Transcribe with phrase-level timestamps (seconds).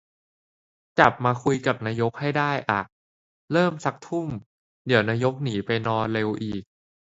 [0.99, 2.81] จับมาคุยกับนายกให้ได้อะ
[3.51, 4.27] เริ่มซัก ทุ่ม
[4.87, 6.63] เดี๋ยวนายกหนีไปนอนเร็วอีก